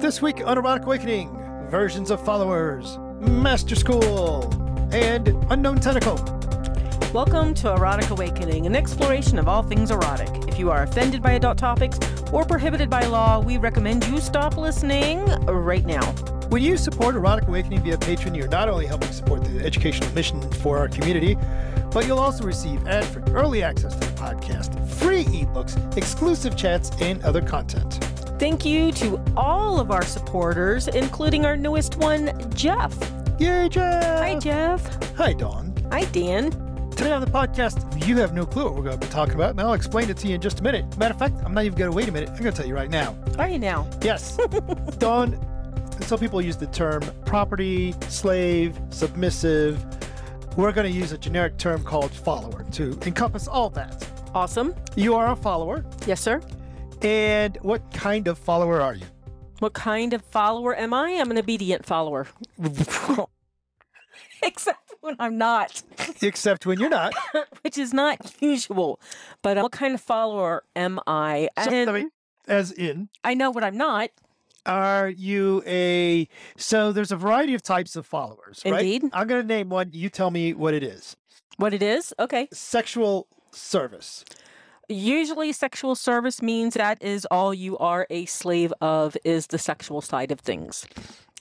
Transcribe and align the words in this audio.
This 0.00 0.22
week 0.22 0.40
on 0.46 0.56
Erotic 0.56 0.86
Awakening, 0.86 1.28
versions 1.68 2.10
of 2.10 2.24
followers, 2.24 2.98
Master 3.20 3.76
School, 3.76 4.50
and 4.94 5.28
Unknown 5.50 5.78
Tentacle. 5.78 6.16
Welcome 7.12 7.52
to 7.56 7.74
Erotic 7.74 8.08
Awakening, 8.08 8.64
an 8.64 8.74
exploration 8.74 9.38
of 9.38 9.46
all 9.46 9.62
things 9.62 9.90
erotic. 9.90 10.30
If 10.48 10.58
you 10.58 10.70
are 10.70 10.84
offended 10.84 11.22
by 11.22 11.32
adult 11.32 11.58
topics 11.58 11.98
or 12.32 12.46
prohibited 12.46 12.88
by 12.88 13.04
law, 13.04 13.40
we 13.40 13.58
recommend 13.58 14.06
you 14.06 14.20
stop 14.20 14.56
listening 14.56 15.26
right 15.44 15.84
now. 15.84 16.10
When 16.48 16.62
you 16.62 16.78
support 16.78 17.14
Erotic 17.14 17.46
Awakening 17.46 17.82
via 17.82 17.98
Patreon, 17.98 18.34
you're 18.34 18.48
not 18.48 18.70
only 18.70 18.86
helping 18.86 19.12
support 19.12 19.44
the 19.44 19.62
educational 19.62 20.10
mission 20.14 20.40
for 20.54 20.78
our 20.78 20.88
community, 20.88 21.36
but 21.90 22.06
you'll 22.06 22.18
also 22.18 22.44
receive 22.44 22.86
ad-free 22.88 23.34
early 23.34 23.62
access 23.62 23.92
to 23.96 24.00
the 24.00 24.12
podcast, 24.12 24.82
free 24.92 25.24
ebooks, 25.24 25.76
exclusive 25.98 26.56
chats, 26.56 26.90
and 27.02 27.22
other 27.22 27.42
content. 27.42 28.00
Thank 28.40 28.64
you 28.64 28.90
to 28.92 29.22
all 29.36 29.78
of 29.78 29.90
our 29.90 30.02
supporters, 30.02 30.88
including 30.88 31.44
our 31.44 31.58
newest 31.58 31.96
one, 31.96 32.32
Jeff. 32.54 32.96
Yay, 33.38 33.68
Jeff! 33.68 34.02
Hi, 34.02 34.38
Jeff. 34.38 35.14
Hi, 35.16 35.34
Dawn. 35.34 35.74
Hi, 35.92 36.04
Dan. 36.04 36.50
Today 36.92 37.12
on 37.12 37.20
the 37.20 37.30
podcast, 37.30 38.06
you 38.06 38.16
have 38.16 38.32
no 38.32 38.46
clue 38.46 38.64
what 38.64 38.76
we're 38.76 38.82
going 38.82 38.98
to 38.98 39.06
be 39.06 39.12
talking 39.12 39.34
about, 39.34 39.50
and 39.50 39.60
I'll 39.60 39.74
explain 39.74 40.08
it 40.08 40.16
to 40.16 40.26
you 40.26 40.36
in 40.36 40.40
just 40.40 40.60
a 40.60 40.62
minute. 40.62 40.96
Matter 40.96 41.12
of 41.12 41.18
fact, 41.18 41.34
I'm 41.44 41.52
not 41.52 41.64
even 41.66 41.76
going 41.76 41.90
to 41.90 41.94
wait 41.94 42.08
a 42.08 42.12
minute. 42.12 42.30
I'm 42.30 42.38
going 42.38 42.50
to 42.50 42.56
tell 42.56 42.66
you 42.66 42.74
right 42.74 42.88
now. 42.88 43.14
Are 43.38 43.46
you 43.46 43.58
now? 43.58 43.86
Yes. 44.00 44.38
Dawn, 44.98 45.38
some 46.00 46.18
people 46.18 46.40
use 46.40 46.56
the 46.56 46.66
term 46.68 47.02
property, 47.26 47.94
slave, 48.08 48.80
submissive. 48.88 49.84
We're 50.56 50.72
going 50.72 50.90
to 50.90 50.98
use 50.98 51.12
a 51.12 51.18
generic 51.18 51.58
term 51.58 51.84
called 51.84 52.12
follower 52.12 52.64
to 52.72 52.98
encompass 53.04 53.48
all 53.48 53.68
that. 53.68 54.08
Awesome. 54.34 54.74
You 54.96 55.14
are 55.14 55.30
a 55.30 55.36
follower, 55.36 55.84
Yes, 56.06 56.22
sir. 56.22 56.40
And 57.02 57.56
what 57.62 57.92
kind 57.92 58.28
of 58.28 58.38
follower 58.38 58.80
are 58.80 58.94
you? 58.94 59.06
What 59.60 59.72
kind 59.74 60.12
of 60.14 60.22
follower 60.22 60.74
am 60.76 60.94
I? 60.94 61.10
I'm 61.12 61.30
an 61.30 61.38
obedient 61.38 61.84
follower. 61.84 62.26
Except 64.42 64.94
when 65.00 65.16
I'm 65.18 65.36
not, 65.36 65.82
Except 66.22 66.64
when 66.66 66.78
you're 66.80 66.88
not. 66.88 67.12
which 67.62 67.76
is 67.76 67.92
not 67.92 68.34
usual. 68.40 68.98
But 69.42 69.58
uh, 69.58 69.62
what 69.62 69.72
kind 69.72 69.94
of 69.94 70.00
follower 70.00 70.64
am 70.74 70.98
I? 71.06 71.48
So, 71.62 71.70
And 71.70 71.90
I 71.90 71.92
mean, 71.92 72.10
as 72.48 72.72
in, 72.72 73.08
I 73.22 73.34
know 73.34 73.50
what 73.50 73.64
I'm 73.64 73.76
not. 73.76 74.10
are 74.64 75.08
you 75.10 75.62
a. 75.66 76.26
So 76.56 76.90
there's 76.92 77.12
a 77.12 77.16
variety 77.16 77.54
of 77.54 77.62
types 77.62 77.96
of 77.96 78.06
followers, 78.06 78.62
right? 78.64 78.74
Indeed. 78.82 79.04
I'm 79.12 79.26
going 79.26 79.42
to 79.42 79.46
name 79.46 79.68
one. 79.68 79.90
You 79.92 80.08
tell 80.08 80.30
me 80.30 80.54
what 80.54 80.72
it 80.72 80.82
is. 80.82 81.16
What 81.58 81.74
it 81.74 81.82
is? 81.82 82.14
Okay. 82.18 82.48
Sexual 82.52 83.26
service. 83.52 84.24
Usually, 84.92 85.52
sexual 85.52 85.94
service 85.94 86.42
means 86.42 86.74
that 86.74 87.00
is 87.00 87.24
all 87.30 87.54
you 87.54 87.78
are 87.78 88.08
a 88.10 88.26
slave 88.26 88.72
of 88.80 89.16
is 89.22 89.46
the 89.46 89.56
sexual 89.56 90.00
side 90.00 90.32
of 90.32 90.40
things. 90.40 90.84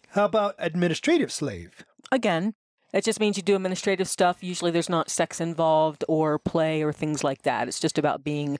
How 0.09 0.25
about 0.25 0.53
administrative 0.59 1.31
slave? 1.31 1.83
Again, 2.11 2.53
it 2.93 3.03
just 3.03 3.19
means 3.19 3.37
you 3.37 3.41
do 3.41 3.55
administrative 3.55 4.07
stuff. 4.07 4.43
Usually, 4.43 4.69
there's 4.69 4.87
not 4.87 5.09
sex 5.09 5.41
involved 5.41 6.05
or 6.07 6.37
play 6.37 6.83
or 6.83 6.93
things 6.93 7.23
like 7.23 7.41
that. 7.41 7.67
It's 7.67 7.79
just 7.79 7.97
about 7.97 8.23
being 8.23 8.59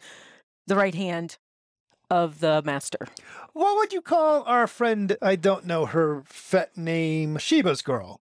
the 0.66 0.76
right 0.76 0.95
hand 0.95 1.38
of 2.10 2.40
the 2.40 2.64
master. 2.66 3.08
What 3.54 3.76
would 3.76 3.94
you 3.94 4.02
call 4.02 4.42
our 4.48 4.66
friend? 4.66 5.16
I 5.22 5.36
don't 5.36 5.67
know 5.67 5.86
her 5.86 6.23
fet 6.26 6.76
name, 6.76 7.36
Sheba's 7.36 7.84
girl. 7.84 8.22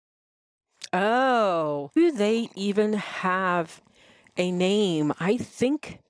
Oh, 0.92 1.92
do 1.94 2.10
they 2.10 2.48
even 2.56 2.94
have 2.94 3.80
a 4.36 4.50
name? 4.50 5.12
I 5.20 5.36
think 5.36 6.00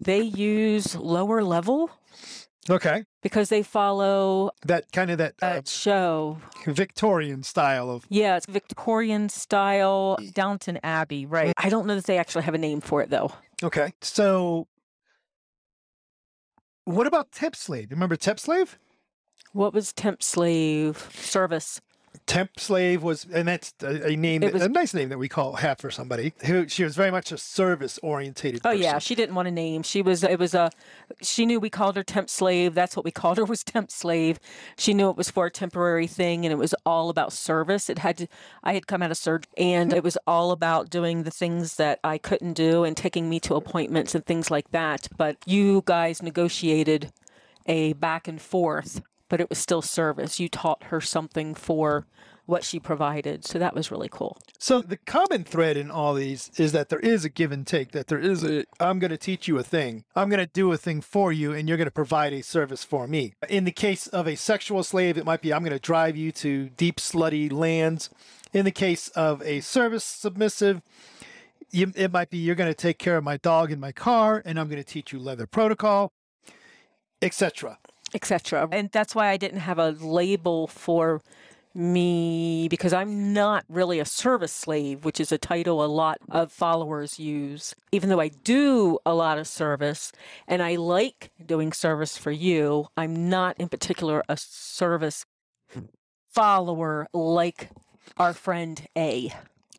they 0.00 0.20
use 0.20 0.94
lower 0.96 1.42
level 1.42 1.90
Okay, 2.68 3.04
because 3.22 3.48
they 3.48 3.62
follow 3.62 4.50
that 4.66 4.90
kind 4.90 5.10
of 5.10 5.18
that 5.18 5.34
uh, 5.40 5.60
show. 5.64 6.38
Victorian 6.66 7.44
style 7.44 7.90
of. 7.90 8.04
Yeah, 8.08 8.36
it's 8.36 8.46
Victorian 8.46 9.28
style 9.28 10.18
Downton 10.34 10.80
Abbey, 10.82 11.26
right? 11.26 11.52
I 11.56 11.68
don't 11.68 11.86
know 11.86 11.94
that 11.94 12.06
they 12.06 12.18
actually 12.18 12.42
have 12.42 12.54
a 12.54 12.58
name 12.58 12.80
for 12.80 13.02
it 13.02 13.10
though. 13.10 13.32
Okay, 13.62 13.92
so 14.00 14.66
what 16.84 17.06
about 17.06 17.30
temp 17.30 17.54
slave? 17.54 17.90
Remember 17.90 18.16
temp 18.16 18.40
slave? 18.40 18.78
What 19.52 19.72
was 19.72 19.92
temp 19.92 20.22
slave 20.22 21.08
service? 21.14 21.80
Temp 22.26 22.58
slave 22.58 23.02
was, 23.02 23.26
and 23.32 23.46
that's 23.48 23.74
a, 23.82 24.08
a 24.12 24.16
name, 24.16 24.40
that, 24.42 24.52
was- 24.52 24.62
a 24.62 24.68
nice 24.68 24.94
name 24.94 25.08
that 25.10 25.18
we 25.18 25.28
call 25.28 25.54
have 25.56 25.78
for 25.78 25.90
somebody 25.90 26.32
who 26.46 26.68
she 26.68 26.84
was 26.84 26.96
very 26.96 27.10
much 27.10 27.32
a 27.32 27.38
service 27.38 27.98
orientated. 28.02 28.60
Oh 28.64 28.70
yeah, 28.70 28.98
she 28.98 29.14
didn't 29.14 29.34
want 29.34 29.48
a 29.48 29.50
name. 29.50 29.82
She 29.82 30.02
was 30.02 30.22
it 30.22 30.38
was 30.38 30.54
a 30.54 30.70
she 31.22 31.46
knew 31.46 31.60
we 31.60 31.70
called 31.70 31.96
her 31.96 32.02
temp 32.02 32.28
slave. 32.30 32.74
That's 32.74 32.96
what 32.96 33.04
we 33.04 33.10
called 33.10 33.38
her 33.38 33.44
was 33.44 33.62
temp 33.64 33.90
slave. 33.90 34.38
She 34.78 34.94
knew 34.94 35.10
it 35.10 35.16
was 35.16 35.30
for 35.30 35.46
a 35.46 35.50
temporary 35.50 36.06
thing 36.06 36.44
and 36.44 36.52
it 36.52 36.56
was 36.58 36.74
all 36.84 37.10
about 37.10 37.32
service. 37.32 37.88
It 37.90 37.98
had 37.98 38.16
to 38.18 38.26
I 38.62 38.72
had 38.74 38.86
come 38.86 39.02
out 39.02 39.10
of 39.10 39.16
surgery 39.16 39.50
and 39.56 39.92
it 39.92 40.02
was 40.02 40.16
all 40.26 40.50
about 40.50 40.90
doing 40.90 41.22
the 41.22 41.30
things 41.30 41.76
that 41.76 42.00
I 42.04 42.18
couldn't 42.18 42.54
do 42.54 42.84
and 42.84 42.96
taking 42.96 43.28
me 43.28 43.40
to 43.40 43.54
appointments 43.54 44.14
and 44.14 44.24
things 44.24 44.50
like 44.50 44.70
that. 44.70 45.08
But 45.16 45.36
you 45.46 45.82
guys 45.86 46.22
negotiated 46.22 47.12
a 47.66 47.94
back 47.94 48.28
and 48.28 48.40
forth, 48.40 49.02
but 49.28 49.40
it 49.40 49.48
was 49.48 49.58
still 49.58 49.82
service. 49.82 50.40
You 50.40 50.48
taught 50.48 50.84
her 50.84 51.00
something 51.00 51.54
for 51.54 52.06
what 52.46 52.62
she 52.64 52.78
provided. 52.78 53.44
So 53.44 53.58
that 53.58 53.74
was 53.74 53.90
really 53.90 54.08
cool. 54.08 54.38
So 54.58 54.80
the 54.80 54.96
common 54.96 55.44
thread 55.44 55.76
in 55.76 55.90
all 55.90 56.14
these 56.14 56.50
is 56.56 56.72
that 56.72 56.88
there 56.88 57.00
is 57.00 57.24
a 57.24 57.28
give 57.28 57.52
and 57.52 57.66
take. 57.66 57.92
That 57.92 58.06
there 58.06 58.18
is 58.18 58.44
a 58.44 58.64
I'm 58.80 58.98
going 58.98 59.10
to 59.10 59.18
teach 59.18 59.48
you 59.48 59.58
a 59.58 59.62
thing. 59.62 60.04
I'm 60.14 60.28
going 60.28 60.44
to 60.44 60.50
do 60.52 60.72
a 60.72 60.76
thing 60.76 61.00
for 61.00 61.32
you, 61.32 61.52
and 61.52 61.68
you're 61.68 61.76
going 61.76 61.86
to 61.86 61.90
provide 61.90 62.32
a 62.32 62.42
service 62.42 62.84
for 62.84 63.06
me. 63.06 63.34
In 63.48 63.64
the 63.64 63.72
case 63.72 64.06
of 64.06 64.26
a 64.26 64.36
sexual 64.36 64.82
slave, 64.82 65.18
it 65.18 65.26
might 65.26 65.42
be 65.42 65.52
I'm 65.52 65.62
going 65.62 65.72
to 65.72 65.78
drive 65.78 66.16
you 66.16 66.32
to 66.32 66.70
deep 66.70 66.96
slutty 66.96 67.52
lands. 67.52 68.10
In 68.52 68.64
the 68.64 68.70
case 68.70 69.08
of 69.08 69.42
a 69.42 69.60
service 69.60 70.04
submissive, 70.04 70.80
you, 71.70 71.92
it 71.96 72.12
might 72.12 72.30
be 72.30 72.38
you're 72.38 72.54
going 72.54 72.70
to 72.70 72.74
take 72.74 72.98
care 72.98 73.16
of 73.16 73.24
my 73.24 73.36
dog 73.36 73.72
in 73.72 73.80
my 73.80 73.92
car, 73.92 74.40
and 74.44 74.58
I'm 74.58 74.68
going 74.68 74.82
to 74.82 74.88
teach 74.88 75.12
you 75.12 75.18
leather 75.18 75.46
protocol, 75.46 76.12
etc. 77.20 77.78
etc. 78.14 78.68
And 78.70 78.90
that's 78.90 79.14
why 79.14 79.28
I 79.28 79.36
didn't 79.36 79.60
have 79.60 79.78
a 79.78 79.90
label 79.90 80.66
for 80.66 81.20
me 81.76 82.68
because 82.68 82.92
I'm 82.94 83.34
not 83.34 83.64
really 83.68 84.00
a 84.00 84.04
service 84.06 84.52
slave, 84.52 85.04
which 85.04 85.20
is 85.20 85.30
a 85.30 85.38
title 85.38 85.84
a 85.84 85.86
lot 85.86 86.18
of 86.30 86.50
followers 86.50 87.18
use. 87.18 87.74
Even 87.92 88.08
though 88.08 88.20
I 88.20 88.28
do 88.28 88.98
a 89.04 89.14
lot 89.14 89.38
of 89.38 89.46
service 89.46 90.10
and 90.48 90.62
I 90.62 90.76
like 90.76 91.30
doing 91.44 91.72
service 91.72 92.16
for 92.16 92.30
you, 92.30 92.86
I'm 92.96 93.28
not 93.28 93.56
in 93.58 93.68
particular 93.68 94.22
a 94.28 94.36
service 94.38 95.26
follower 96.30 97.08
like 97.12 97.70
our 98.16 98.32
friend 98.32 98.86
A. 98.96 99.32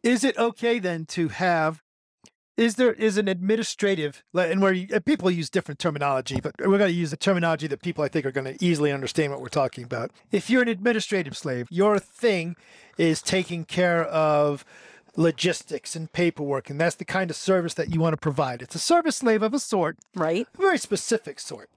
is 0.03 0.23
it 0.23 0.37
okay 0.37 0.79
then 0.79 1.05
to 1.05 1.29
have 1.29 1.81
is 2.57 2.75
there 2.75 2.93
is 2.93 3.17
an 3.17 3.27
administrative 3.27 4.23
and 4.33 4.61
where 4.61 4.73
you, 4.73 4.87
uh, 4.93 4.99
people 4.99 5.29
use 5.29 5.49
different 5.49 5.79
terminology 5.79 6.39
but 6.41 6.53
we're 6.59 6.77
going 6.77 6.91
to 6.91 6.97
use 6.97 7.11
the 7.11 7.17
terminology 7.17 7.67
that 7.67 7.81
people 7.81 8.03
i 8.03 8.07
think 8.07 8.25
are 8.25 8.31
going 8.31 8.57
to 8.57 8.65
easily 8.65 8.91
understand 8.91 9.31
what 9.31 9.41
we're 9.41 9.47
talking 9.47 9.83
about 9.83 10.11
if 10.31 10.49
you're 10.49 10.61
an 10.63 10.67
administrative 10.67 11.37
slave 11.37 11.67
your 11.69 11.99
thing 11.99 12.55
is 12.97 13.21
taking 13.21 13.63
care 13.63 14.03
of 14.05 14.65
logistics 15.15 15.95
and 15.95 16.11
paperwork 16.11 16.69
and 16.69 16.79
that's 16.79 16.95
the 16.95 17.05
kind 17.05 17.29
of 17.29 17.35
service 17.35 17.73
that 17.73 17.93
you 17.93 17.99
want 17.99 18.13
to 18.13 18.17
provide 18.17 18.61
it's 18.61 18.75
a 18.75 18.79
service 18.79 19.17
slave 19.17 19.41
of 19.41 19.53
a 19.53 19.59
sort 19.59 19.97
Right? 20.15 20.47
a 20.57 20.61
very 20.61 20.77
specific 20.77 21.39
sort. 21.39 21.69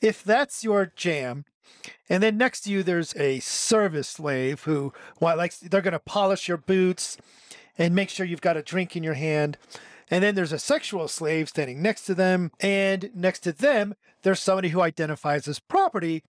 If 0.00 0.22
that's 0.22 0.62
your 0.62 0.92
jam, 0.94 1.44
and 2.08 2.22
then 2.22 2.36
next 2.36 2.62
to 2.62 2.70
you 2.70 2.82
there's 2.82 3.14
a 3.16 3.40
service 3.40 4.08
slave 4.08 4.64
who 4.64 4.92
well, 5.20 5.36
likes 5.36 5.58
they're 5.58 5.80
going 5.80 5.92
to 5.92 5.98
polish 5.98 6.48
your 6.48 6.56
boots 6.56 7.16
and 7.78 7.94
make 7.94 8.10
sure 8.10 8.26
you've 8.26 8.40
got 8.40 8.56
a 8.56 8.62
drink 8.62 8.96
in 8.96 9.02
your 9.02 9.14
hand. 9.14 9.56
And 10.14 10.22
then 10.22 10.36
there's 10.36 10.52
a 10.52 10.60
sexual 10.60 11.08
slave 11.08 11.48
standing 11.48 11.82
next 11.82 12.02
to 12.02 12.14
them, 12.14 12.52
and 12.60 13.10
next 13.16 13.40
to 13.40 13.52
them 13.52 13.94
there's 14.22 14.38
somebody 14.38 14.68
who 14.68 14.80
identifies 14.80 15.48
as 15.48 15.58
property 15.58 16.22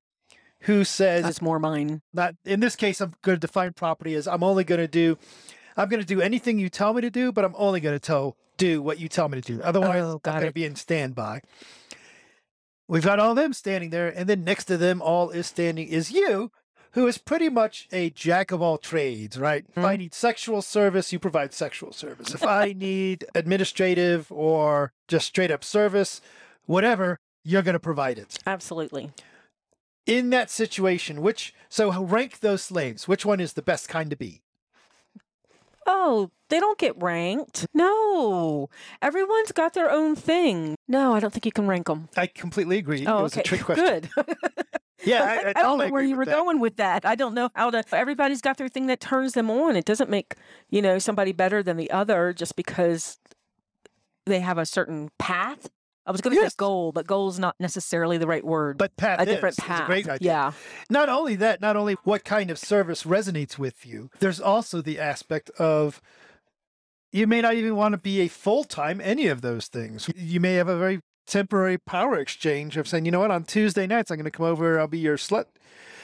who 0.61 0.83
says 0.83 1.23
That's 1.23 1.41
more 1.41 1.59
mine. 1.59 2.01
not 2.11 2.33
in 2.45 2.61
this 2.61 2.75
case 2.75 2.99
i'm 2.99 3.13
going 3.21 3.35
to 3.35 3.39
define 3.39 3.73
property 3.73 4.15
as 4.15 4.27
i'm 4.27 4.41
only 4.43 4.63
going 4.63 4.81
to 4.81 4.87
do 4.87 5.17
i'm 5.77 5.87
going 5.87 6.01
to 6.01 6.05
do 6.07 6.19
anything 6.19 6.57
you 6.57 6.67
tell 6.69 6.93
me 6.95 7.01
to 7.01 7.11
do 7.11 7.31
but 7.31 7.45
i'm 7.45 7.53
only 7.57 7.79
going 7.79 7.95
to 7.95 7.99
tell 7.99 8.35
do 8.57 8.81
what 8.81 8.99
you 8.99 9.07
tell 9.07 9.29
me 9.29 9.39
to 9.39 9.53
do. 9.57 9.61
Otherwise 9.61 10.03
Oh, 10.03 10.19
i'm 10.25 10.33
going 10.39 10.45
to 10.47 10.51
be 10.53 10.65
in 10.65 10.75
standby. 10.75 11.41
We've 12.87 13.03
got 13.03 13.19
all 13.19 13.35
them 13.35 13.53
standing 13.53 13.91
there 13.91 14.07
and 14.07 14.27
then 14.27 14.43
next 14.43 14.65
to 14.65 14.77
them 14.77 15.01
all 15.01 15.29
is 15.29 15.45
standing 15.45 15.87
is 15.87 16.09
you 16.11 16.51
who 16.95 17.07
is 17.07 17.17
pretty 17.17 17.49
much 17.49 17.87
a 17.91 18.09
jack 18.09 18.51
of 18.51 18.61
all 18.61 18.77
trades 18.77 19.37
right 19.37 19.65
if 19.69 19.77
i 19.77 19.93
mm-hmm. 19.93 20.01
need 20.01 20.13
sexual 20.13 20.61
service 20.61 21.13
you 21.13 21.19
provide 21.19 21.53
sexual 21.53 21.91
service 21.91 22.33
if 22.33 22.43
i 22.43 22.73
need 22.73 23.25
administrative 23.35 24.31
or 24.31 24.91
just 25.07 25.27
straight 25.27 25.51
up 25.51 25.63
service 25.63 26.19
whatever 26.65 27.19
you're 27.45 27.61
going 27.61 27.73
to 27.73 27.79
provide 27.79 28.17
it 28.17 28.39
Absolutely. 28.45 29.11
in 30.05 30.31
that 30.31 30.49
situation, 30.49 31.21
which 31.21 31.53
so 31.69 32.03
rank 32.03 32.39
those 32.39 32.63
slaves. 32.63 33.07
Which 33.07 33.25
one 33.25 33.39
is 33.39 33.53
the 33.53 33.61
best 33.61 33.87
kind 33.87 34.09
to 34.09 34.17
be? 34.17 34.41
Oh, 35.87 36.31
they 36.49 36.59
don't 36.59 36.79
get 36.79 36.99
ranked. 37.01 37.67
No. 37.71 38.69
Everyone's 39.03 39.51
got 39.51 39.75
their 39.75 39.91
own 39.91 40.15
thing. 40.15 40.75
No, 40.87 41.13
I 41.13 41.19
don't 41.19 41.31
think 41.31 41.45
you 41.45 41.51
can 41.51 41.67
rank 41.67 41.85
them. 41.85 42.09
I 42.17 42.25
completely 42.25 42.79
agree. 42.79 43.05
Oh, 43.05 43.19
it 43.19 43.23
was 43.23 43.33
okay. 43.33 43.41
a 43.41 43.43
trick 43.43 43.61
question. 43.65 43.85
Good. 43.85 44.09
Yeah, 45.05 45.23
I, 45.45 45.47
I 45.47 45.53
I 45.55 45.61
don't 45.61 45.77
know 45.79 45.89
where 45.89 46.03
you 46.03 46.15
were 46.15 46.25
that. 46.25 46.35
going 46.35 46.59
with 46.59 46.77
that. 46.77 47.05
I 47.05 47.15
don't 47.15 47.33
know 47.33 47.49
how 47.55 47.69
to. 47.69 47.83
Everybody's 47.91 48.41
got 48.41 48.57
their 48.57 48.67
thing 48.69 48.87
that 48.87 48.99
turns 48.99 49.33
them 49.33 49.49
on. 49.49 49.75
It 49.75 49.85
doesn't 49.85 50.09
make 50.09 50.35
you 50.69 50.81
know 50.81 50.99
somebody 50.99 51.31
better 51.31 51.61
than 51.63 51.77
the 51.77 51.91
other 51.91 52.33
just 52.33 52.55
because 52.55 53.17
they 54.25 54.39
have 54.39 54.57
a 54.57 54.65
certain 54.65 55.09
path. 55.19 55.69
I 56.07 56.11
was 56.11 56.21
going 56.21 56.35
to 56.35 56.41
Yes. 56.41 56.51
say 56.51 56.55
goal, 56.57 56.91
but 56.91 57.07
goal 57.07 57.29
is 57.29 57.39
not 57.39 57.55
necessarily 57.59 58.19
the 58.19 58.27
right 58.27 58.43
word. 58.45 58.77
But 58.77 58.95
path 58.95 59.19
a 59.19 59.25
different 59.25 59.53
is, 59.53 59.59
is 59.59 59.65
path. 59.65 59.81
a 59.83 59.85
great 59.87 60.07
idea. 60.07 60.31
Yeah. 60.31 60.51
Not 60.89 61.09
only 61.09 61.35
that, 61.37 61.61
not 61.61 61.75
only 61.75 61.95
what 62.03 62.23
kind 62.23 62.51
of 62.51 62.59
service 62.59 63.03
resonates 63.03 63.57
with 63.57 63.85
you, 63.87 64.11
there's 64.19 64.39
also 64.39 64.81
the 64.81 64.99
aspect 64.99 65.49
of 65.57 66.01
you 67.11 67.25
may 67.25 67.41
not 67.41 67.55
even 67.55 67.75
want 67.75 67.93
to 67.93 67.97
be 67.97 68.19
a 68.21 68.27
full 68.27 68.63
time 68.63 69.01
any 69.03 69.25
of 69.27 69.41
those 69.41 69.67
things. 69.67 70.07
You 70.15 70.39
may 70.39 70.53
have 70.55 70.67
a 70.67 70.77
very 70.77 70.99
temporary 71.25 71.77
power 71.77 72.17
exchange 72.17 72.77
of 72.77 72.87
saying, 72.87 73.05
you 73.05 73.11
know 73.11 73.19
what, 73.19 73.31
on 73.31 73.43
Tuesday 73.43 73.87
nights 73.87 74.11
I'm 74.11 74.17
going 74.17 74.25
to 74.25 74.31
come 74.31 74.45
over, 74.45 74.79
I'll 74.79 74.87
be 74.87 74.99
your 74.99 75.17
slut, 75.17 75.45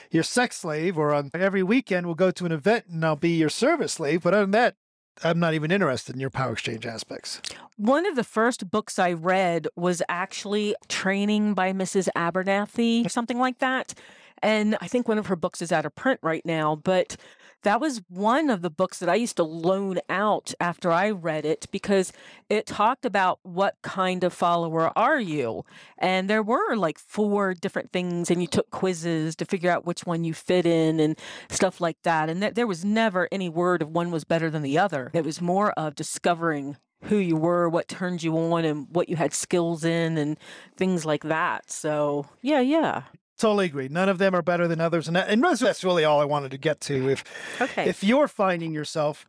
your 0.09 0.23
sex 0.23 0.57
slave, 0.57 0.97
or 0.97 1.13
on 1.13 1.31
every 1.33 1.63
weekend 1.63 2.06
we'll 2.06 2.15
go 2.15 2.31
to 2.31 2.45
an 2.45 2.51
event 2.51 2.85
and 2.88 3.03
I'll 3.06 3.15
be 3.15 3.38
your 3.38 3.50
service 3.50 3.94
slave. 3.94 4.23
But 4.23 4.33
other 4.33 4.44
than 4.44 4.51
that, 4.51 4.75
I'm 5.23 5.39
not 5.39 5.53
even 5.53 5.71
interested 5.71 6.15
in 6.15 6.21
your 6.21 6.29
power 6.29 6.53
exchange 6.53 6.85
aspects. 6.85 7.41
One 7.77 8.06
of 8.06 8.15
the 8.15 8.23
first 8.23 8.71
books 8.71 8.97
I 8.97 9.13
read 9.13 9.68
was 9.75 10.01
actually 10.09 10.75
Training 10.88 11.53
by 11.53 11.74
Mrs. 11.74 12.07
Abernathy 12.15 13.06
or 13.06 13.09
something 13.09 13.38
like 13.38 13.59
that. 13.59 13.94
And 14.41 14.77
I 14.81 14.88
think 14.88 15.07
one 15.07 15.19
of 15.19 15.27
her 15.27 15.35
books 15.35 15.62
is 15.62 15.71
out 15.71 15.85
of 15.85 15.94
print 15.94 16.19
right 16.24 16.45
now, 16.45 16.75
but 16.75 17.17
that 17.63 17.79
was 17.79 18.01
one 18.09 18.49
of 18.49 18.61
the 18.61 18.69
books 18.69 18.99
that 18.99 19.09
I 19.09 19.15
used 19.15 19.37
to 19.37 19.43
loan 19.43 19.99
out 20.09 20.53
after 20.59 20.91
I 20.91 21.11
read 21.11 21.45
it 21.45 21.67
because 21.71 22.11
it 22.49 22.65
talked 22.65 23.05
about 23.05 23.39
what 23.43 23.75
kind 23.81 24.23
of 24.23 24.33
follower 24.33 24.91
are 24.97 25.19
you. 25.19 25.63
And 25.97 26.29
there 26.29 26.43
were 26.43 26.75
like 26.75 26.97
four 26.97 27.53
different 27.53 27.91
things, 27.91 28.31
and 28.31 28.41
you 28.41 28.47
took 28.47 28.69
quizzes 28.71 29.35
to 29.37 29.45
figure 29.45 29.71
out 29.71 29.85
which 29.85 30.05
one 30.05 30.23
you 30.23 30.33
fit 30.33 30.65
in 30.65 30.99
and 30.99 31.17
stuff 31.49 31.79
like 31.79 32.01
that. 32.03 32.29
And 32.29 32.41
th- 32.41 32.55
there 32.55 32.67
was 32.67 32.83
never 32.83 33.27
any 33.31 33.49
word 33.49 33.81
of 33.81 33.89
one 33.89 34.11
was 34.11 34.23
better 34.23 34.49
than 34.49 34.61
the 34.61 34.77
other. 34.77 35.11
It 35.13 35.25
was 35.25 35.41
more 35.41 35.71
of 35.71 35.95
discovering 35.95 36.77
who 37.05 37.17
you 37.17 37.35
were, 37.35 37.67
what 37.67 37.87
turned 37.87 38.21
you 38.21 38.37
on, 38.37 38.63
and 38.63 38.87
what 38.91 39.09
you 39.09 39.15
had 39.15 39.33
skills 39.33 39.83
in, 39.83 40.17
and 40.17 40.37
things 40.77 41.05
like 41.05 41.23
that. 41.23 41.71
So, 41.71 42.27
yeah, 42.41 42.59
yeah. 42.59 43.03
Totally 43.41 43.65
agree. 43.65 43.88
None 43.89 44.07
of 44.07 44.19
them 44.19 44.35
are 44.35 44.41
better 44.43 44.67
than 44.67 44.79
others, 44.79 45.07
and 45.07 45.15
that, 45.15 45.27
and 45.29 45.41
that's- 45.43 45.59
that's 45.59 45.83
really 45.83 46.05
all 46.05 46.21
I 46.21 46.25
wanted 46.25 46.51
to 46.51 46.57
get 46.57 46.79
to. 46.81 47.09
If 47.09 47.23
Okay. 47.59 47.89
if 47.89 48.03
you're 48.03 48.27
finding 48.27 48.71
yourself 48.73 49.25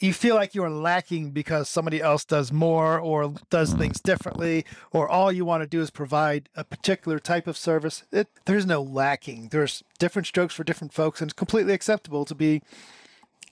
you 0.00 0.12
feel 0.12 0.36
like 0.36 0.54
you're 0.54 0.70
lacking 0.70 1.32
because 1.32 1.68
somebody 1.68 2.00
else 2.00 2.24
does 2.24 2.52
more 2.52 3.00
or 3.00 3.34
does 3.50 3.72
things 3.74 4.00
differently 4.00 4.64
or 4.92 5.08
all 5.08 5.32
you 5.32 5.44
want 5.44 5.60
to 5.60 5.66
do 5.66 5.80
is 5.80 5.90
provide 5.90 6.48
a 6.54 6.62
particular 6.62 7.18
type 7.18 7.48
of 7.48 7.56
service 7.56 8.04
it, 8.12 8.28
there's 8.44 8.64
no 8.64 8.80
lacking 8.80 9.48
there's 9.48 9.82
different 9.98 10.28
strokes 10.28 10.54
for 10.54 10.62
different 10.62 10.92
folks 10.92 11.20
and 11.20 11.28
it's 11.32 11.36
completely 11.36 11.72
acceptable 11.72 12.24
to 12.24 12.32
be 12.36 12.62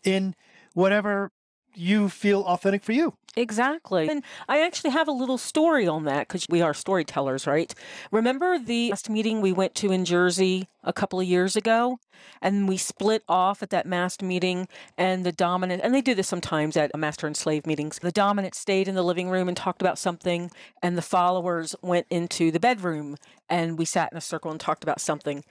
in 0.04 0.36
whatever 0.72 1.32
you 1.76 2.08
feel 2.08 2.42
authentic 2.42 2.82
for 2.82 2.92
you 2.92 3.14
Exactly. 3.36 4.08
And 4.08 4.24
I 4.48 4.62
actually 4.62 4.90
have 4.90 5.08
a 5.08 5.12
little 5.12 5.36
story 5.36 5.86
on 5.86 6.04
that 6.04 6.26
because 6.26 6.46
we 6.48 6.62
are 6.62 6.72
storytellers, 6.72 7.46
right? 7.46 7.72
Remember 8.10 8.58
the 8.58 8.88
last 8.90 9.10
meeting 9.10 9.42
we 9.42 9.52
went 9.52 9.74
to 9.76 9.92
in 9.92 10.06
Jersey 10.06 10.68
a 10.82 10.92
couple 10.92 11.20
of 11.20 11.26
years 11.26 11.54
ago? 11.54 11.98
And 12.40 12.66
we 12.66 12.78
split 12.78 13.22
off 13.28 13.62
at 13.62 13.68
that 13.70 13.84
master 13.84 14.24
meeting, 14.24 14.68
and 14.96 15.24
the 15.24 15.32
dominant, 15.32 15.82
and 15.84 15.94
they 15.94 16.00
do 16.00 16.14
this 16.14 16.26
sometimes 16.26 16.74
at 16.76 16.96
master 16.96 17.26
and 17.26 17.36
slave 17.36 17.66
meetings. 17.66 17.98
The 17.98 18.10
dominant 18.10 18.54
stayed 18.54 18.88
in 18.88 18.94
the 18.94 19.02
living 19.02 19.28
room 19.28 19.48
and 19.48 19.56
talked 19.56 19.82
about 19.82 19.98
something, 19.98 20.50
and 20.82 20.96
the 20.96 21.02
followers 21.02 21.76
went 21.82 22.06
into 22.08 22.50
the 22.50 22.58
bedroom, 22.58 23.16
and 23.50 23.78
we 23.78 23.84
sat 23.84 24.10
in 24.12 24.18
a 24.18 24.22
circle 24.22 24.50
and 24.50 24.58
talked 24.58 24.82
about 24.82 24.98
something. 24.98 25.44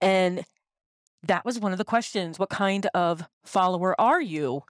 And 0.00 0.44
that 1.24 1.44
was 1.44 1.58
one 1.58 1.72
of 1.72 1.78
the 1.78 1.84
questions 1.84 2.38
What 2.38 2.50
kind 2.50 2.86
of 2.94 3.24
follower 3.44 4.00
are 4.00 4.20
you? 4.20 4.62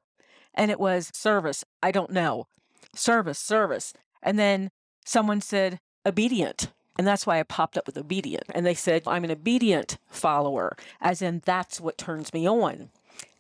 And 0.55 0.71
it 0.71 0.81
was 0.81 1.11
service. 1.15 1.65
I 1.83 1.91
don't 1.91 2.11
know 2.11 2.47
service, 2.95 3.39
service. 3.39 3.93
And 4.23 4.39
then 4.39 4.71
someone 5.05 5.41
said 5.41 5.81
obedient. 6.05 6.73
And 6.99 7.07
that's 7.07 7.27
why 7.27 7.41
I 7.41 7.43
popped 7.43 7.79
up 7.79 7.87
with 7.87 7.97
obedient. 7.97 8.45
And 8.55 8.67
they 8.67 8.75
said, 8.75 9.03
I'm 9.07 9.25
an 9.25 9.31
obedient 9.31 9.99
follower, 10.09 10.77
as 11.01 11.23
in 11.23 11.41
that's 11.45 11.81
what 11.81 11.97
turns 11.97 12.35
me 12.35 12.47
on. 12.47 12.91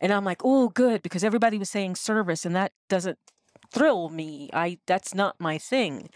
And 0.00 0.12
I'm 0.12 0.24
like, 0.24 0.40
oh, 0.42 0.68
good, 0.68 1.02
because 1.02 1.22
everybody 1.22 1.58
was 1.58 1.70
saying 1.70 1.96
service, 1.96 2.46
and 2.46 2.56
that 2.56 2.72
doesn't 2.88 3.18
thrill 3.70 4.08
me. 4.08 4.48
I 4.52 4.78
that's 4.86 5.14
not 5.14 5.40
my 5.40 5.58
thing. 5.58 6.08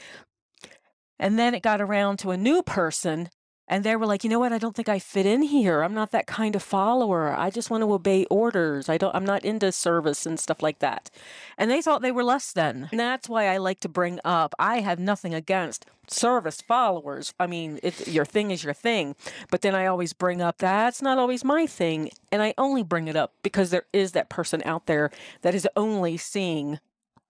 And 1.19 1.39
then 1.39 1.55
it 1.55 1.63
got 1.63 1.81
around 1.81 2.19
to 2.19 2.31
a 2.31 2.37
new 2.37 2.63
person, 2.63 3.31
and 3.69 3.83
they 3.83 3.97
were 3.97 4.07
like, 4.07 4.23
you 4.23 4.31
know 4.31 4.39
what? 4.39 4.53
I 4.53 4.59
don't 4.59 4.77
think 4.77 4.89
I 4.89 4.99
fit 4.99 5.27
in 5.27 5.43
here. 5.43 5.83
I'm 5.83 5.95
not 5.95 6.13
that 6.13 6.27
kind 6.27 6.55
of 6.55 6.63
follower. 6.63 7.35
I 7.37 7.51
just 7.51 7.71
want 7.71 7.83
to 7.83 7.93
obey 7.93 8.25
orders. 8.27 8.89
I 8.89 8.97
don't. 8.97 9.15
I'm 9.15 9.25
not 9.25 9.45
into 9.45 9.73
service 9.73 10.25
and 10.25 10.39
stuff 10.39 10.63
like 10.63 10.79
that. 10.79 11.11
And 11.59 11.71
they 11.71 11.83
thought 11.83 12.03
they 12.03 12.13
were 12.13 12.25
less 12.25 12.53
than. 12.53 12.89
And 12.91 13.01
that's 13.01 13.29
why 13.29 13.49
I 13.49 13.57
like 13.57 13.81
to 13.81 13.89
bring 13.89 14.21
up. 14.25 14.55
I 14.59 14.81
have 14.81 14.99
nothing 14.99 15.35
against 15.35 15.87
service 16.09 16.61
followers. 16.61 17.35
I 17.41 17.47
mean, 17.47 17.81
it, 17.83 18.07
your 18.07 18.25
thing 18.25 18.53
is 18.53 18.63
your 18.63 18.75
thing. 18.75 19.17
But 19.51 19.63
then 19.63 19.75
I 19.75 19.87
always 19.87 20.13
bring 20.13 20.41
up 20.41 20.59
that's 20.59 21.03
not 21.03 21.19
always 21.19 21.45
my 21.45 21.67
thing, 21.67 22.11
and 22.31 22.43
I 22.43 22.55
only 22.57 22.83
bring 22.83 23.09
it 23.09 23.17
up 23.17 23.33
because 23.43 23.71
there 23.71 23.87
is 23.93 24.13
that 24.13 24.29
person 24.29 24.63
out 24.65 24.87
there 24.87 25.11
that 25.43 25.55
is 25.55 25.69
only 25.77 26.17
seeing 26.17 26.79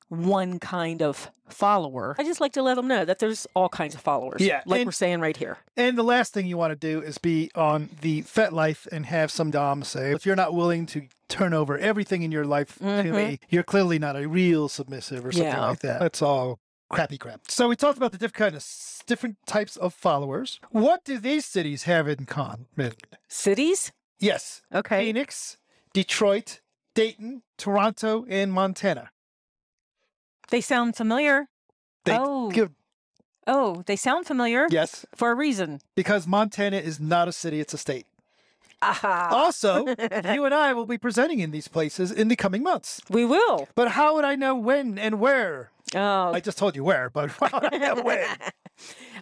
one 0.09 0.59
kind 0.59 1.03
of 1.03 1.31
follower. 1.49 2.15
I 2.19 2.25
just 2.25 2.41
like 2.41 2.53
to 2.55 2.63
let 2.63 2.75
them 2.75 2.87
know 2.89 3.05
that 3.05 3.19
there's 3.19 3.47
all 3.55 3.69
kinds 3.69 3.95
of 3.95 4.01
followers. 4.01 4.41
Yeah, 4.41 4.63
Like 4.67 4.81
and- 4.81 4.87
we're 4.89 4.93
saying 4.93 5.21
right 5.21 5.37
here. 5.37 5.59
And 5.77 5.97
the 5.99 6.03
last 6.05 6.33
thing 6.33 6.47
you 6.47 6.57
want 6.57 6.73
to 6.73 6.77
do 6.77 7.01
is 7.03 7.19
be 7.19 7.51
on 7.55 7.91
the 8.03 8.23
FetLife 8.23 8.87
and 8.89 9.07
have 9.07 9.31
some 9.31 9.51
Dom 9.51 9.83
say, 9.83 10.13
if 10.13 10.25
you're 10.27 10.37
not 10.37 10.55
willing 10.55 10.87
to 10.87 11.07
turn 11.29 11.53
over 11.53 11.77
everything 11.79 12.23
in 12.23 12.31
your 12.33 12.45
life 12.45 12.79
to 12.79 12.85
Mhm. 12.85 13.15
me, 13.15 13.41
you're 13.49 13.63
clearly 13.65 13.99
not 13.99 14.17
a 14.17 14.29
real 14.29 14.69
submissive 14.69 15.25
or 15.27 15.33
something 15.33 15.51
Yeah. 15.53 15.67
like 15.67 15.81
that. 15.81 16.01
That's 16.01 16.23
all 16.23 16.59
crappy 16.91 17.19
crap. 17.19 17.41
So 17.51 17.69
we 17.69 17.75
talked 17.77 17.97
about 17.97 18.13
the 18.13 18.19
different 18.19 18.37
kind 18.37 18.55
of 18.55 18.65
different 19.07 19.37
types 19.47 19.77
of 19.77 19.93
followers. 19.95 20.59
What 20.71 21.05
do 21.05 21.19
these 21.19 21.45
cities 21.47 21.85
have 21.85 22.07
in 22.09 22.27
common? 22.27 22.67
Cities? 23.29 23.93
Yes, 24.19 24.63
Okay. 24.75 25.05
Phoenix, 25.07 25.59
Detroit, 25.93 26.61
Dayton, 26.95 27.43
Toronto, 27.59 28.25
and 28.29 28.53
Montana. 28.53 29.11
They 30.51 30.61
sound 30.61 30.97
familiar. 30.97 31.49
They 32.05 32.17
oh. 32.19 32.51
give 32.51 32.71
Oh, 33.49 33.85
they 33.87 33.95
sound 33.95 34.27
familiar 34.27 34.67
yes, 34.71 35.07
for 35.15 35.31
a 35.31 35.35
reason. 35.35 35.81
because 35.95 36.27
Montana 36.27 36.79
is 36.79 36.99
not 36.99 37.29
a 37.29 37.33
city; 37.33 37.61
it's 37.61 37.73
a 37.73 37.79
state. 37.79 38.07
Aha. 38.83 39.29
Also, 39.31 39.87
you 40.35 40.45
and 40.45 40.55
I 40.55 40.73
will 40.73 40.87
be 40.87 40.99
presenting 40.99 41.39
in 41.39 41.51
these 41.51 41.69
places 41.69 42.11
in 42.11 42.29
the 42.29 42.37
coming 42.37 42.63
months. 42.63 43.01
We 43.09 43.25
will. 43.25 43.69
But 43.75 43.93
how 43.93 44.17
would 44.17 44.25
I 44.25 44.35
know 44.35 44.55
when 44.57 44.99
and 44.99 45.21
where? 45.21 45.71
Oh, 45.95 46.33
I 46.33 46.41
just 46.41 46.59
told 46.59 46.75
you 46.75 46.85
where, 46.85 47.09
but 47.09 47.31
how 47.41 47.61
would 47.61 47.73
I 47.73 47.79
know 47.79 48.03
when? 48.03 48.27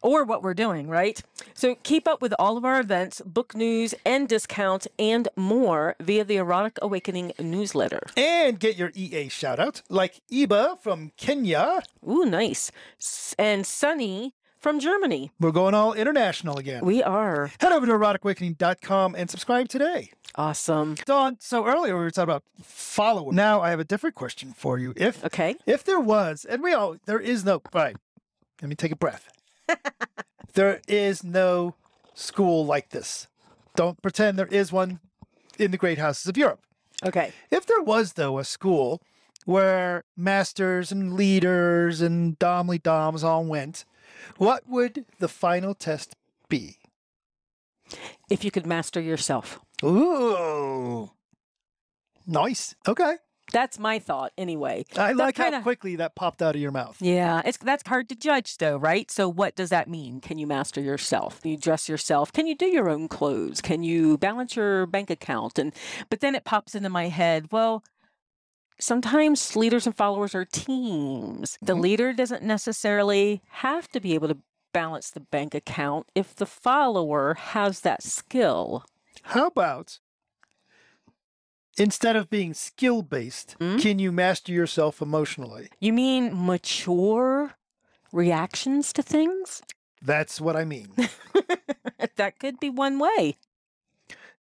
or 0.03 0.25
what 0.25 0.43
we're 0.43 0.55
doing, 0.55 0.89
right? 0.89 1.21
So 1.55 1.77
keep 1.83 2.07
up 2.09 2.21
with 2.23 2.35
all 2.39 2.57
of 2.57 2.65
our 2.65 2.81
events, 2.81 3.21
book 3.25 3.55
news, 3.55 3.95
and 4.05 4.29
discounts, 4.29 4.87
and 4.99 5.29
more 5.37 5.97
via 6.01 6.25
the 6.25 6.37
Erotic 6.37 6.79
Awakening 6.83 7.33
newsletter. 7.39 8.01
And 8.17 8.59
get 8.59 8.77
your 8.77 8.91
EA 8.95 9.29
shout 9.29 9.59
out, 9.59 9.83
like 9.89 10.21
Iba 10.31 10.81
from 10.81 11.13
Kenya. 11.17 11.83
Ooh, 12.09 12.25
nice. 12.27 12.71
And 13.39 13.67
Sunny 13.67 14.35
from 14.59 14.81
Germany. 14.81 15.31
We're 15.39 15.51
going 15.53 15.75
all 15.75 15.93
international 15.93 16.57
again. 16.59 16.85
We 16.85 17.03
are 17.03 17.51
Head 17.61 17.73
over 17.73 17.85
to 17.87 17.93
eroticawakening.com 17.93 19.15
and 19.15 19.31
subscribe 19.31 19.69
today. 19.69 20.11
awesome. 20.37 20.95
Dawn, 21.05 21.37
so 21.41 21.67
earlier 21.67 21.97
we 21.97 22.05
were 22.05 22.11
talking 22.11 22.31
about 22.31 22.45
follow. 22.63 23.31
Now 23.31 23.61
I 23.61 23.71
have 23.71 23.81
a 23.81 23.85
different 23.85 24.17
question 24.17 24.53
for 24.57 24.79
you. 24.79 24.93
If 24.97 25.23
Okay. 25.25 25.57
if 25.67 25.85
there 25.85 26.01
was, 26.01 26.45
and 26.47 26.63
we 26.63 26.73
all 26.73 26.97
there 27.07 27.21
is 27.21 27.45
no 27.45 27.61
right. 27.75 27.97
Let 28.63 28.69
me 28.71 28.75
take 28.75 28.93
a 28.93 28.97
breath. 28.97 29.29
There 30.55 30.81
is 30.89 31.25
no 31.25 31.75
school 32.15 32.65
like 32.65 32.91
this. 32.91 33.29
Don't 33.77 34.01
pretend 34.01 34.39
there 34.39 34.47
is 34.47 34.73
one 34.73 35.01
in 35.59 35.71
the 35.71 35.77
great 35.77 35.99
houses 35.99 36.27
of 36.27 36.37
Europe. 36.37 36.61
Okay. 37.05 37.33
If 37.51 37.67
there 37.67 37.83
was, 37.83 38.15
though, 38.15 38.39
a 38.39 38.45
school 38.45 39.03
where 39.45 40.05
masters 40.17 40.91
and 40.91 41.15
leaders 41.15 42.01
and 42.01 42.39
domly 42.39 42.83
doms 42.83 43.25
all 43.25 43.45
went, 43.45 43.85
what 44.37 44.69
would 44.69 45.05
the 45.19 45.29
final 45.29 45.75
test 45.75 46.15
be? 46.49 46.79
If 48.31 48.45
you 48.45 48.51
could 48.51 48.67
master 48.67 49.01
yourself. 49.01 49.61
Ooh. 49.85 51.11
Nice. 52.27 52.75
Okay. 52.89 53.17
That's 53.55 53.79
my 53.79 53.99
thought 54.01 54.33
anyway. 54.37 54.85
I 54.97 55.15
That 55.15 55.17
like 55.17 55.37
how 55.39 55.45
kinda- 55.45 55.63
quickly 55.63 55.97
that 55.97 56.15
popped 56.17 56.43
out 56.43 56.55
of 56.57 56.61
your 56.61 56.73
mouth. 56.73 56.97
Yeah, 57.01 57.41
it's 57.45 57.57
that's 57.57 57.87
hard 57.89 58.09
to 58.11 58.17
judge 58.17 58.59
though, 58.59 58.77
right? 58.77 59.11
So 59.11 59.29
what 59.29 59.55
does 59.57 59.71
that 59.71 59.89
mean? 59.89 60.21
Can 60.21 60.37
you 60.39 60.47
master 60.47 60.81
yourself? 60.81 61.41
Can 61.41 61.53
you 61.53 61.57
dress 61.57 61.89
yourself? 61.89 62.33
Can 62.33 62.47
you 62.47 62.57
do 62.57 62.67
your 62.67 62.89
own 62.91 63.07
clothes? 63.09 63.61
Can 63.63 63.83
you 63.83 64.19
balance 64.19 64.57
your 64.57 64.87
bank 64.87 65.09
account? 65.09 65.59
And 65.59 65.73
but 66.11 66.19
then 66.21 66.35
it 66.35 66.45
pops 66.45 66.75
into 66.75 66.91
my 66.91 67.09
head, 67.09 67.53
well, 67.53 67.83
sometimes 68.81 69.55
leaders 69.57 69.87
and 69.87 69.97
followers 69.97 70.35
are 70.35 70.45
teams. 70.45 71.57
The 71.63 71.75
Mhm. 71.75 71.81
leader 71.81 72.13
doesn't 72.13 72.43
necessarily 72.43 73.41
have 73.63 73.89
to 73.93 74.01
be 74.01 74.15
able 74.15 74.29
to 74.29 74.39
balance 74.73 75.11
the 75.11 75.21
bank 75.21 75.55
account 75.55 76.11
if 76.17 76.35
the 76.35 76.47
follower 76.47 77.35
has 77.35 77.81
that 77.81 78.03
skill. 78.03 78.85
How 79.23 79.47
about 79.47 80.01
instead 81.77 82.17
of 82.17 82.31
being 82.31 82.55
skill 82.55 83.03
based, 83.03 83.57
Mm? 83.61 83.81
can 83.81 83.99
you 83.99 84.13
master 84.13 84.53
yourself 84.53 85.01
emotionally? 85.03 85.69
You 85.81 85.93
mean 85.93 86.31
mature 86.35 87.55
reactions 88.13 88.93
to 88.95 89.03
things? 89.03 89.63
That's 90.03 90.41
what 90.41 90.57
I 90.57 90.65
mean. 90.65 90.89
that 92.17 92.39
could 92.39 92.61
be 92.61 92.71
one 92.71 92.99
way. 92.99 93.37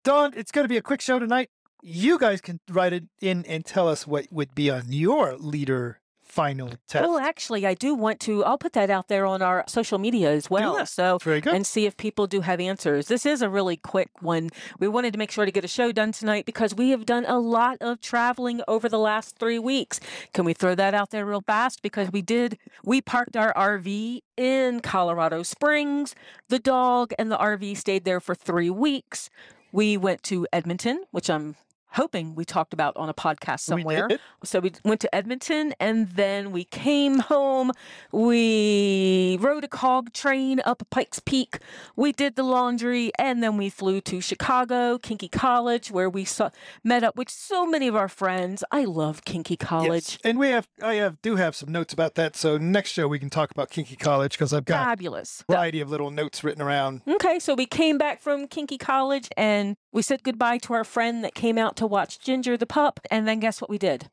Dawn, 0.03 0.33
it's 0.37 0.53
going 0.53 0.65
to 0.65 0.69
be 0.69 0.77
a 0.77 0.83
quick 0.83 1.01
show 1.01 1.19
tonight. 1.19 1.49
You 1.83 2.19
guys 2.19 2.41
can 2.41 2.61
write 2.71 2.93
it 2.93 3.05
in 3.21 3.45
and 3.47 3.65
tell 3.65 3.89
us 3.89 4.07
what 4.07 4.27
would 4.31 4.55
be 4.55 4.71
on 4.71 4.85
your 4.89 5.37
leader 5.37 6.01
final 6.35 6.71
test. 6.89 7.05
Well, 7.09 7.19
actually, 7.19 7.65
I 7.65 7.75
do 7.75 7.95
want 7.95 8.19
to. 8.21 8.45
I'll 8.45 8.59
put 8.59 8.73
that 8.73 8.91
out 8.91 9.07
there 9.07 9.25
on 9.25 9.41
our 9.41 9.65
social 9.69 9.99
media 9.99 10.33
as 10.33 10.51
well. 10.51 10.75
that. 10.75 10.89
So, 10.89 11.19
Very 11.23 11.41
good. 11.41 11.55
and 11.55 11.65
see 11.65 11.87
if 11.87 11.97
people 11.97 12.27
do 12.27 12.41
have 12.41 12.61
answers. 12.61 13.07
This 13.07 13.25
is 13.25 13.41
a 13.41 13.49
really 13.49 13.77
quick 13.77 14.11
one. 14.21 14.51
We 14.81 14.89
wanted 14.89 15.13
to 15.13 15.19
make 15.19 15.31
sure 15.31 15.45
to 15.45 15.53
get 15.53 15.65
a 15.65 15.69
show 15.69 15.93
done 15.93 16.11
tonight 16.11 16.45
because 16.45 16.75
we 16.75 16.91
have 16.91 17.07
done 17.07 17.25
a 17.27 17.39
lot 17.39 17.79
of 17.81 18.01
traveling 18.01 18.61
over 18.67 18.89
the 18.89 18.99
last 18.99 19.39
three 19.39 19.61
weeks. 19.61 20.01
Can 20.33 20.45
we 20.45 20.55
throw 20.55 20.75
that 20.75 20.93
out 20.93 21.11
there 21.11 21.25
real 21.25 21.41
fast? 21.41 21.83
Because 21.83 22.11
we 22.11 22.21
did, 22.21 22.59
we 22.85 23.01
parked 23.01 23.37
our 23.37 23.55
RV 23.55 24.21
in 24.37 24.81
Colorado 24.81 25.45
Springs. 25.45 26.15
The 26.49 26.59
dog 26.59 27.13
and 27.17 27.31
the 27.31 27.39
RV 27.39 27.77
stayed 27.77 28.05
there 28.05 28.21
for 28.21 28.35
three 28.35 28.71
weeks. 28.71 29.31
We 29.71 29.97
went 29.97 30.23
to 30.25 30.47
Edmonton, 30.53 31.05
which 31.11 31.31
I'm 31.31 31.57
hoping 31.95 32.35
we 32.35 32.45
talked 32.45 32.73
about 32.73 32.97
on 32.97 33.09
a 33.09 33.15
podcast 33.15 33.61
somewhere. 33.61 34.09
did. 34.09 34.21
So 34.43 34.61
we 34.61 34.73
went 34.85 35.01
to 35.03 35.15
Edmonton 35.15 35.75
and 35.81 36.09
then 36.11 36.53
we 36.53 36.65
came 36.65 37.21
home. 37.21 37.73
We 38.13 39.39
rode 39.41 39.65
a 39.65 39.69
cog 39.69 40.13
train 40.13 40.61
up 40.65 40.83
Pikes 40.91 41.21
Peak. 41.21 41.59
We 41.97 42.13
did 42.13 42.37
the 42.37 42.43
laundry 42.43 43.13
and 43.19 43.43
then 43.43 43.57
we 43.57 43.71
flew 43.71 44.01
to 44.03 44.21
Chicago, 44.21 44.99
Kinky 44.99 45.29
College, 45.29 45.91
where 45.91 46.11
we 46.11 46.25
saw, 46.25 46.51
met 46.83 47.03
up 47.03 47.17
with 47.17 47.31
so 47.31 47.67
many 47.67 47.89
of 47.89 47.97
our 47.97 48.09
friends. 48.09 48.65
I 48.71 48.85
love 48.85 49.25
Kinky 49.25 49.57
College. 49.57 50.13
Yes. 50.13 50.19
And 50.25 50.39
we 50.39 50.49
have, 50.49 50.69
I 50.83 50.95
have, 50.95 51.21
do 51.23 51.37
have 51.37 51.55
some 51.55 51.71
notes 51.71 51.93
about 51.93 52.15
that. 52.17 52.37
So 52.37 52.59
next 52.59 52.91
show 52.91 53.09
we 53.09 53.19
can 53.19 53.31
talk 53.31 53.51
about 53.51 53.71
Kinky 53.71 53.97
College 53.97 54.33
because 54.33 54.53
I've 54.53 54.65
got 54.65 54.85
Fabulous. 54.85 55.45
a 55.49 55.53
variety 55.53 55.81
of 55.81 55.91
little 55.91 56.11
notes 56.11 56.43
written 56.43 56.63
around. 56.63 57.03
Okay, 57.07 57.39
so 57.39 57.55
we 57.55 57.67
came 57.67 57.99
back 57.99 58.21
from 58.21 58.47
Kinky 58.49 58.79
College 58.79 59.29
and 59.37 59.77
we 59.93 60.03
said 60.03 60.23
goodbye 60.25 60.59
to 60.59 60.73
our 60.75 60.85
friend 60.85 61.23
that 61.23 61.35
came 61.35 61.57
out 61.57 61.77
to 61.77 61.84
watch 61.87 62.19
Ginger 62.19 62.57
the 62.57 62.67
pup. 62.67 63.01
And 63.11 63.27
then 63.27 63.41
guess 63.41 63.61
what 63.61 63.71
we 63.71 63.79
did? 63.79 64.11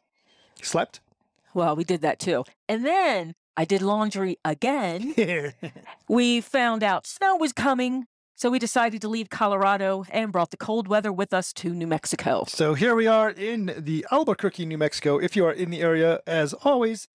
Slept? 0.61 0.99
Well, 1.53 1.75
we 1.75 1.83
did 1.83 2.01
that 2.01 2.19
too. 2.19 2.45
And 2.69 2.85
then 2.85 3.33
I 3.57 3.65
did 3.65 3.81
laundry 3.81 4.37
again. 4.45 5.13
We 6.07 6.41
found 6.41 6.83
out 6.83 7.07
snow 7.07 7.37
was 7.37 7.53
coming, 7.53 8.05
so 8.35 8.49
we 8.49 8.59
decided 8.59 9.01
to 9.01 9.07
leave 9.07 9.29
Colorado 9.29 10.03
and 10.09 10.29
brought 10.31 10.51
the 10.51 10.57
cold 10.57 10.89
weather 10.89 11.11
with 11.13 11.31
us 11.31 11.53
to 11.53 11.69
New 11.73 11.87
Mexico. 11.87 12.43
So 12.49 12.73
here 12.73 12.95
we 12.95 13.07
are 13.07 13.29
in 13.29 13.73
the 13.77 14.05
Albuquerque, 14.11 14.65
New 14.65 14.77
Mexico. 14.77 15.17
If 15.19 15.37
you 15.37 15.45
are 15.45 15.53
in 15.53 15.69
the 15.69 15.81
area, 15.81 16.19
as 16.27 16.53
always, 16.65 17.07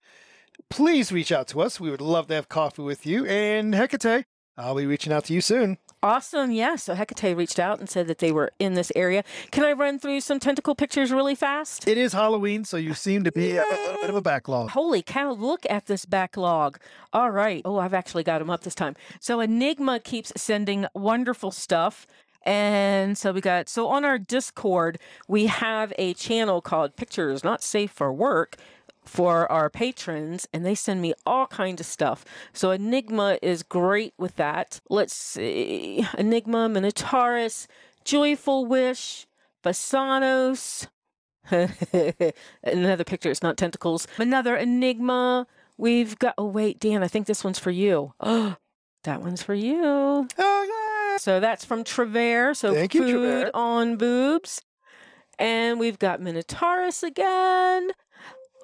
please 0.71 1.13
reach 1.13 1.31
out 1.31 1.47
to 1.49 1.61
us. 1.61 1.79
We 1.79 1.91
would 1.91 2.01
love 2.01 2.29
to 2.29 2.35
have 2.35 2.49
coffee 2.49 2.81
with 2.83 3.05
you. 3.05 3.27
And 3.27 3.75
Hecate, 3.75 4.25
I'll 4.59 4.75
be 4.75 4.87
reaching 4.87 5.13
out 5.13 5.25
to 5.27 5.35
you 5.35 5.41
soon. 5.41 5.79
Awesome. 6.03 6.51
Yeah. 6.51 6.77
So 6.77 6.95
Hecate 6.95 7.37
reached 7.37 7.59
out 7.59 7.79
and 7.79 7.91
said 7.91 8.07
that 8.07 8.19
they 8.19 8.33
were 8.33 8.53
in 8.59 8.75
this 8.75 8.93
area. 8.95 9.25
Can 9.51 9.65
I 9.65 9.73
run 9.73 9.99
through 9.99 10.21
some 10.21 10.39
tentacle 10.39 10.75
pictures 10.75 11.11
really 11.11 11.35
fast? 11.35 11.89
It 11.89 11.99
is 11.99 12.13
Halloween, 12.13 12.65
so 12.65 12.77
you 12.77 12.95
seem 12.95 13.25
to 13.25 13.33
be 13.33 13.57
a 13.57 13.63
little 13.63 14.01
bit 14.01 14.11
of 14.11 14.17
a 14.17 14.23
backlog. 14.23 14.71
Holy 14.71 15.03
cow, 15.03 15.33
look 15.33 15.67
at 15.69 15.87
this 15.87 16.05
backlog. 16.05 16.79
All 17.13 17.31
right. 17.31 17.61
Oh, 17.65 17.79
I've 17.79 17.95
actually 17.95 18.23
got 18.23 18.39
them 18.39 18.51
up 18.51 18.63
this 18.63 18.75
time. 18.75 18.95
So 19.21 19.41
Enigma 19.41 20.01
keeps 20.01 20.33
sending 20.37 20.87
wonderful 20.95 21.51
stuff. 21.51 22.07
And 22.45 23.19
so 23.19 23.33
we 23.33 23.41
got, 23.41 23.69
so 23.69 23.89
on 23.89 24.05
our 24.05 24.19
Discord, 24.19 25.01
we 25.27 25.47
have 25.47 25.93
a 25.99 26.15
channel 26.15 26.61
called 26.61 26.95
Pictures 26.95 27.43
Not 27.43 27.61
Safe 27.61 27.91
for 27.91 28.13
Work 28.13 28.57
for 29.07 29.51
our 29.51 29.71
patrons, 29.71 30.47
and 30.53 30.67
they 30.67 30.75
send 30.75 31.01
me 31.01 31.15
all 31.25 31.47
kinds 31.47 31.81
of 31.81 31.87
stuff. 31.87 32.25
So 32.53 32.71
Enigma 32.73 33.39
is 33.41 33.63
great 33.63 34.13
with 34.19 34.37
that. 34.37 34.81
Let's 34.91 35.15
see 35.15 36.07
Enigma, 36.19 36.69
Minotaurus, 36.69 37.67
Joyful 38.05 38.67
Wish, 38.67 39.27
Basanos. 39.65 40.89
Another 42.63 43.05
picture, 43.05 43.31
it's 43.31 43.43
not 43.43 43.57
tentacles. 43.57 44.07
Another 44.19 44.57
Enigma. 44.57 45.47
We've 45.79 46.19
got, 46.19 46.35
oh, 46.39 46.47
wait, 46.47 46.81
Dan, 46.81 47.03
I 47.03 47.09
think 47.09 47.27
this 47.27 47.45
one's 47.45 47.59
for 47.59 47.71
you. 47.71 48.13
Oh, 48.21 48.57
that 49.05 49.23
one's 49.23 49.43
for 49.43 49.55
you. 49.55 49.83
Oh, 50.39 51.09
yeah. 51.11 51.19
So 51.19 51.41
that's 51.41 51.65
from 51.65 51.85
Trevere. 51.85 52.55
So 52.55 52.75
Thank 52.75 52.95
you, 52.95 53.03
food 53.03 53.11
Trevere. 53.13 53.51
on 53.55 53.97
boobs. 53.97 54.63
And 55.39 55.79
we've 55.79 55.99
got 55.99 56.21
Minotaurus 56.21 57.03
again. 57.03 57.91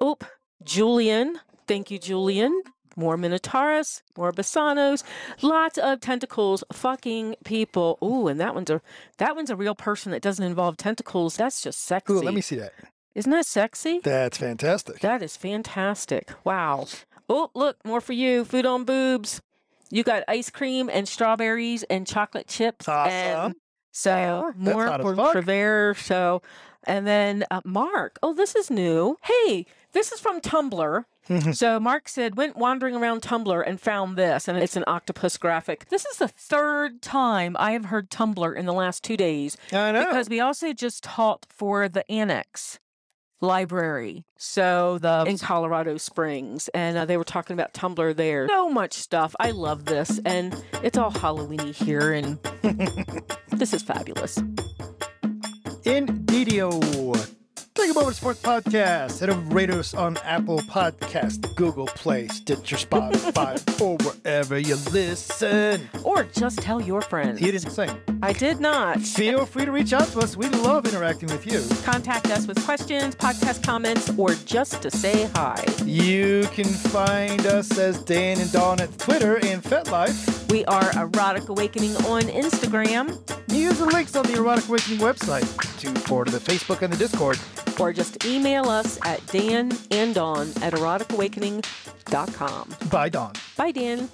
Oop, 0.01 0.23
Julian. 0.63 1.39
Thank 1.67 1.91
you, 1.91 1.99
Julian. 1.99 2.61
More 2.95 3.17
Minotaurus, 3.17 4.03
more 4.15 4.31
Bassanos, 4.31 5.03
lots 5.41 5.79
of 5.79 5.99
tentacles, 5.99 6.63
fucking 6.71 7.35
people. 7.43 7.97
Ooh, 8.03 8.27
and 8.27 8.39
that 8.39 8.53
one's 8.53 8.69
a 8.69 8.81
that 9.17 9.35
one's 9.35 9.49
a 9.49 9.55
real 9.55 9.73
person 9.73 10.11
that 10.11 10.21
doesn't 10.21 10.45
involve 10.45 10.77
tentacles. 10.77 11.35
That's 11.35 11.61
just 11.61 11.79
sexy. 11.79 12.13
Ooh, 12.13 12.21
let 12.21 12.35
me 12.35 12.41
see 12.41 12.57
that. 12.57 12.71
Isn't 13.15 13.31
that 13.31 13.47
sexy? 13.47 13.99
That's 14.03 14.37
fantastic. 14.37 14.99
That 14.99 15.23
is 15.23 15.35
fantastic. 15.35 16.31
Wow. 16.43 16.85
Oh, 17.27 17.49
look, 17.55 17.77
more 17.83 18.01
for 18.01 18.13
you. 18.13 18.45
Food 18.45 18.65
on 18.65 18.83
boobs. 18.83 19.41
You 19.89 20.03
got 20.03 20.23
ice 20.27 20.49
cream 20.49 20.89
and 20.91 21.07
strawberries 21.07 21.83
and 21.83 22.05
chocolate 22.05 22.47
chips. 22.47 22.87
Awesome. 22.87 23.13
And 23.13 23.55
so 23.91 24.53
more 24.55 24.87
for 24.99 25.15
fuck. 25.15 25.97
So, 25.97 26.41
and 26.85 27.05
then 27.07 27.45
uh, 27.51 27.61
Mark. 27.63 28.17
Oh, 28.23 28.33
this 28.33 28.55
is 28.55 28.71
new. 28.71 29.17
Hey, 29.23 29.65
this 29.93 30.11
is 30.11 30.19
from 30.19 30.41
Tumblr. 30.41 31.05
so 31.55 31.79
Mark 31.79 32.09
said 32.09 32.35
went 32.35 32.57
wandering 32.57 32.95
around 32.95 33.21
Tumblr 33.21 33.63
and 33.65 33.79
found 33.79 34.17
this, 34.17 34.47
and 34.47 34.57
it's 34.57 34.75
an 34.75 34.83
octopus 34.87 35.37
graphic. 35.37 35.87
This 35.89 36.05
is 36.05 36.17
the 36.17 36.27
third 36.27 37.01
time 37.01 37.55
I 37.59 37.71
have 37.71 37.85
heard 37.85 38.09
Tumblr 38.09 38.55
in 38.55 38.65
the 38.65 38.73
last 38.73 39.03
two 39.03 39.15
days 39.17 39.55
I 39.71 39.91
know. 39.91 40.05
because 40.05 40.29
we 40.29 40.39
also 40.39 40.73
just 40.73 41.03
taught 41.03 41.45
for 41.49 41.87
the 41.87 42.09
annex 42.11 42.79
library 43.41 44.23
so 44.37 44.97
the 44.99 45.25
in 45.27 45.37
colorado 45.37 45.97
springs 45.97 46.69
and 46.69 46.97
uh, 46.97 47.03
they 47.03 47.17
were 47.17 47.25
talking 47.25 47.53
about 47.53 47.73
tumblr 47.73 48.15
there 48.15 48.47
so 48.47 48.69
much 48.69 48.93
stuff 48.93 49.35
i 49.37 49.51
love 49.51 49.83
this 49.83 50.17
and 50.23 50.55
it's 50.81 50.97
all 50.97 51.11
halloweeny 51.11 51.73
here 51.73 52.13
and 52.13 52.39
this 53.49 53.73
is 53.73 53.83
fabulous 53.83 54.37
In 55.83 56.07
Indeedio. 56.07 57.32
Think 57.75 57.97
about 57.97 58.11
it, 58.11 58.15
Sports 58.15 58.39
Podcast. 58.41 59.19
Head 59.19 59.29
over 59.31 59.41
to 59.41 59.55
rate 59.55 59.69
us 59.71 59.93
on 59.95 60.15
Apple 60.17 60.59
Podcast, 60.59 61.53
Google 61.55 61.87
Play, 61.87 62.27
Stitcher, 62.27 62.75
Spotify, 62.77 63.59
or 63.81 63.97
wherever 63.97 64.57
you 64.59 64.75
listen. 64.91 65.89
or 66.03 66.23
just 66.23 66.59
tell 66.59 66.79
your 66.81 67.01
friends 67.01 67.39
He 67.39 67.51
didn't 67.51 67.71
sing. 67.71 67.89
i 68.21 68.31
did 68.31 68.59
not 68.59 69.01
Feel 69.01 69.45
free 69.45 69.65
to 69.65 69.71
reach 69.71 69.91
out 69.91 70.07
to 70.09 70.19
us. 70.19 70.37
We 70.37 70.47
love 70.49 70.85
interacting 70.85 71.29
with 71.29 71.45
you. 71.47 71.61
contact 71.83 72.27
us 72.27 72.45
with 72.47 72.63
questions 72.63 73.15
podcast 73.15 73.63
comments 73.63 74.11
or 74.17 74.29
just 74.45 74.81
to 74.83 74.91
say 74.91 75.27
hi 75.35 75.63
You 75.83 76.47
can 76.53 76.65
find 76.65 77.45
us 77.47 77.77
as 77.79 78.01
Dan 78.03 78.39
and 78.39 78.51
Dawn 78.51 78.79
at 78.81 78.97
Twitter 78.99 79.37
and 79.37 79.61
FetLife. 79.63 80.51
we 80.51 80.63
are 80.65 80.91
erotic 80.95 81.49
awakening 81.49 81.95
on 82.05 82.21
instagram 82.23 83.17
Use 83.49 83.77
the 83.77 83.85
links 83.85 84.15
on 84.15 84.25
the 84.25 84.33
Erotic 84.35 84.67
Awakening 84.67 84.97
website 84.99 85.45
to 85.79 85.93
forward 86.01 86.25
to 86.25 86.31
the 86.31 86.39
Facebook 86.39 86.81
and 86.81 86.91
the 86.91 86.97
Discord. 86.97 87.37
Or 87.79 87.93
just 87.93 88.25
email 88.25 88.69
us 88.69 88.99
at 89.03 89.25
dan 89.27 89.71
and 89.91 90.15
dawn 90.15 90.49
at 90.61 90.73
eroticawakening.com 90.73 92.75
Bye, 92.89 93.09
Dawn. 93.09 93.33
bye 93.57 93.71
dan 93.71 94.09